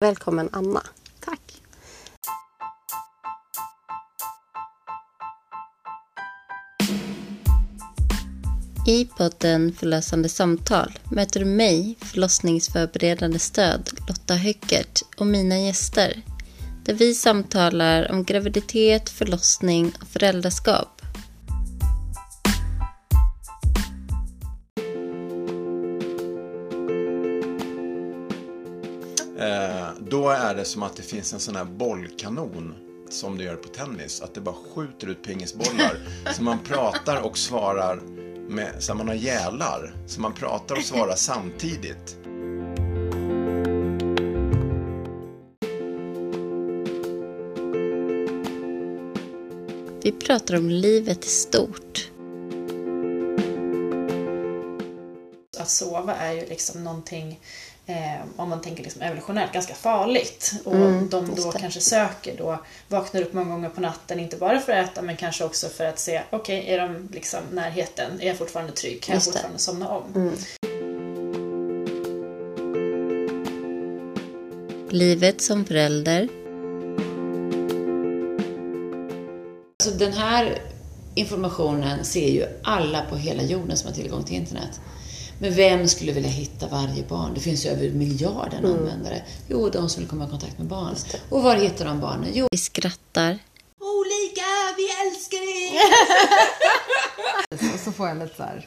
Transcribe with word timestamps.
Välkommen 0.00 0.48
Anna. 0.52 0.82
Tack. 1.20 1.62
I 8.86 9.04
podden 9.04 9.72
Förlösande 9.72 10.28
samtal 10.28 10.98
möter 11.10 11.40
du 11.40 11.46
mig, 11.46 11.96
förlossningsförberedande 12.00 13.38
stöd, 13.38 13.90
Lotta 14.08 14.34
Höckert 14.34 15.02
och 15.16 15.26
mina 15.26 15.58
gäster. 15.58 16.22
Där 16.84 16.94
vi 16.94 17.14
samtalar 17.14 18.10
om 18.12 18.24
graviditet, 18.24 19.10
förlossning 19.10 19.92
och 20.00 20.08
föräldraskap. 20.08 20.97
Då 29.98 30.28
är 30.28 30.54
det 30.54 30.64
som 30.64 30.82
att 30.82 30.96
det 30.96 31.02
finns 31.02 31.32
en 31.32 31.40
sån 31.40 31.56
här 31.56 31.64
bollkanon 31.64 32.74
som 33.08 33.38
det 33.38 33.44
gör 33.44 33.56
på 33.56 33.68
tennis. 33.68 34.20
Att 34.20 34.34
det 34.34 34.40
bara 34.40 34.54
skjuter 34.74 35.06
ut 35.06 35.22
pingisbollar. 35.22 35.96
så 36.36 36.42
man 36.42 36.58
pratar 36.58 37.20
och 37.20 37.38
svarar 37.38 37.96
med, 38.48 38.72
så 38.78 38.94
man 38.94 39.08
har 39.08 39.14
gälar. 39.14 39.94
Så 40.06 40.20
man 40.20 40.32
pratar 40.32 40.76
och 40.76 40.84
svarar 40.84 41.14
samtidigt. 41.14 42.18
Vi 50.02 50.12
pratar 50.12 50.56
om 50.56 50.70
livet 50.70 51.24
i 51.24 51.28
stort. 51.28 52.10
Att 55.58 55.68
sova 55.68 56.14
är 56.14 56.32
ju 56.32 56.46
liksom 56.46 56.84
någonting, 56.84 57.40
eh, 57.88 58.20
om 58.36 58.48
man 58.48 58.60
tänker 58.60 58.82
liksom 58.82 59.02
evolutionärt, 59.02 59.52
ganska 59.52 59.74
farligt. 59.74 60.52
Och 60.64 60.74
Mm, 60.74 61.08
de 61.08 61.34
då 61.34 61.52
kanske 61.52 61.80
söker 61.80 62.36
då, 62.38 62.58
vaknar 62.88 63.22
upp 63.22 63.32
många 63.32 63.50
gånger 63.50 63.68
på 63.68 63.80
natten, 63.80 64.20
inte 64.20 64.36
bara 64.36 64.60
för 64.60 64.72
att 64.72 64.90
äta 64.90 65.02
men 65.02 65.16
kanske 65.16 65.44
också 65.44 65.68
för 65.68 65.84
att 65.84 65.98
se, 65.98 66.22
okej, 66.30 66.64
är 66.68 66.78
de 66.78 67.08
liksom 67.12 67.40
närheten? 67.52 68.20
Är 68.20 68.26
jag 68.26 68.38
fortfarande 68.38 68.72
trygg? 68.72 69.02
Kan 69.02 69.14
jag 69.14 69.24
fortfarande 69.24 69.58
somna 69.58 69.88
om? 69.88 70.02
Mm. 70.14 70.34
Livet 74.90 75.40
som 75.42 75.64
förälder. 75.64 76.28
Alltså 79.82 79.98
den 79.98 80.12
här 80.12 80.58
informationen 81.14 82.04
ser 82.04 82.28
ju 82.28 82.44
alla 82.62 83.02
på 83.10 83.16
hela 83.16 83.42
jorden 83.42 83.76
som 83.76 83.88
har 83.88 83.94
tillgång 83.94 84.24
till 84.24 84.34
internet. 84.36 84.80
Men 85.40 85.54
vem 85.54 85.88
skulle 85.88 86.12
vilja 86.12 86.30
hitta 86.30 86.66
varje 86.68 87.02
barn? 87.02 87.34
Det 87.34 87.40
finns 87.40 87.66
ju 87.66 87.70
över 87.70 87.90
miljarden 87.90 88.64
användare. 88.66 89.22
Jo, 89.48 89.68
de 89.68 89.88
som 89.88 90.00
vill 90.02 90.10
komma 90.10 90.24
i 90.26 90.28
kontakt 90.30 90.58
med 90.58 90.66
barn. 90.66 90.94
Och 91.30 91.42
var 91.42 91.56
hittar 91.56 91.84
de 91.84 92.00
barnen? 92.00 92.30
Jo, 92.32 92.46
Vi 92.50 92.58
skrattar. 92.58 93.38
olika, 93.80 94.46
vi 94.76 94.88
älskar 95.06 95.38
er! 95.38 95.80
Och 97.74 97.80
så 97.84 97.92
får 97.92 98.08
jag 98.08 98.18
lite 98.18 98.36
så 98.36 98.42
här... 98.42 98.66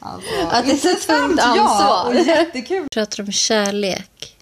alltså, 0.00 0.34
Att 0.50 0.64
det 0.66 0.72
är 0.72 0.76
så 0.76 1.06
tungt 1.12 1.38
Ja, 1.38 1.60
ansvar. 1.60 2.06
och 2.20 2.26
jättekul. 2.26 2.88
Pratar 2.92 3.22
om 3.22 3.32
kärlek. 3.32 4.33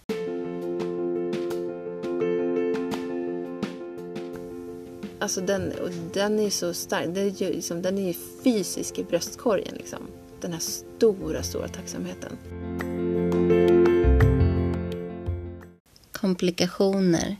Alltså 5.23 5.41
den, 5.41 5.71
och 5.71 5.89
den 6.13 6.39
är 6.39 6.49
så 6.49 6.73
stark. 6.73 7.05
Den 7.05 7.17
är 7.17 7.41
ju, 7.41 7.53
liksom, 7.53 7.81
den 7.81 7.97
är 7.97 8.07
ju 8.07 8.13
fysisk 8.43 8.99
i 8.99 9.03
bröstkorgen. 9.03 9.75
Liksom. 9.75 9.99
Den 10.41 10.53
här 10.53 10.59
stora, 10.59 11.43
stora 11.43 11.67
tacksamheten. 11.67 12.37
Komplikationer. 16.11 17.37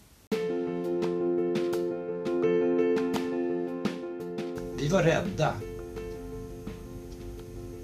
Vi 4.78 4.88
var 4.92 5.04
rädda 5.04 5.54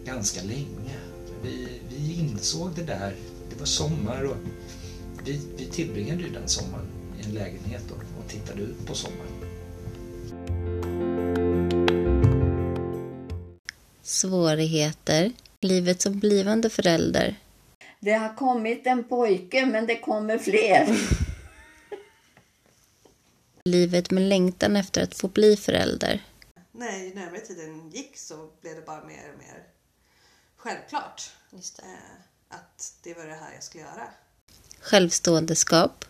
ganska 0.06 0.42
länge. 0.44 0.96
Vi, 1.44 1.82
vi 1.90 2.20
insåg 2.20 2.72
det 2.76 2.84
där. 2.84 3.16
Det 3.50 3.60
var 3.60 3.66
sommar 3.66 4.24
och 4.24 4.38
vi, 5.26 5.42
vi 5.58 5.66
tillbringade 5.66 6.22
ju 6.22 6.30
den 6.30 6.48
sommaren 6.48 6.88
i 7.20 7.26
en 7.26 7.34
lägenhet 7.34 7.92
och, 7.92 8.20
och 8.20 8.30
tittade 8.30 8.62
ut 8.62 8.88
på 8.88 8.96
sommaren. 8.96 9.50
Svårigheter. 14.10 15.32
Livet 15.62 16.02
som 16.02 16.20
blivande 16.20 16.70
förälder. 16.70 17.36
Det 18.00 18.12
har 18.12 18.36
kommit 18.36 18.88
en 18.88 19.04
pojke, 19.04 19.66
men 19.66 19.88
det 19.88 20.00
kommer 20.00 20.38
fler. 20.38 20.88
Livet 23.66 24.12
med 24.12 24.24
längtan 24.24 24.76
efter 24.76 25.04
att 25.04 25.16
få 25.16 25.28
bli 25.28 25.58
förälder. 25.58 26.24
Nej, 26.72 27.08
ju 27.08 27.16
närmare 27.16 27.40
tiden 27.40 27.90
gick 27.90 28.18
så 28.18 28.50
blev 28.62 28.76
det 28.76 28.86
bara 28.86 29.06
mer 29.06 29.32
och 29.34 29.40
mer 29.40 29.64
självklart 30.58 31.32
Just 31.52 31.80
eh, 31.80 31.86
att 32.50 32.94
det 33.04 33.14
var 33.14 33.26
det 33.26 33.34
här 33.34 33.54
jag 33.54 33.64
skulle 33.64 33.84
göra. 33.84 34.08
Självståendeskap. 34.80 36.06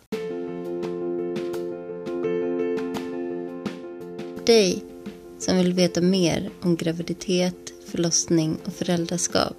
Dig 4.46 4.84
som 5.40 5.58
vill 5.58 5.74
veta 5.74 6.02
mer 6.02 6.52
om 6.62 6.76
graviditet, 6.76 7.69
förlossning 7.92 8.58
och 8.66 8.74
föräldraskap. 8.74 9.58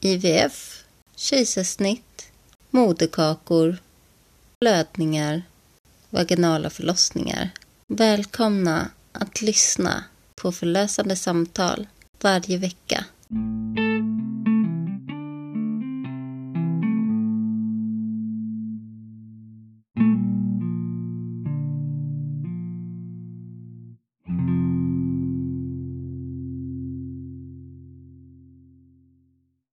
IVF, 0.00 0.84
kejsarsnitt, 1.16 2.30
moderkakor, 2.70 3.76
blödningar, 4.60 5.42
vaginala 6.10 6.70
förlossningar. 6.70 7.50
Välkomna 7.86 8.90
att 9.12 9.42
lyssna 9.42 10.04
på 10.34 10.52
förlösande 10.52 11.16
samtal 11.16 11.86
varje 12.20 12.58
vecka. 12.58 13.04